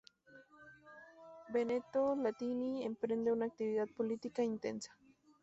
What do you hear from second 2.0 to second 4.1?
Latini emprende una actividad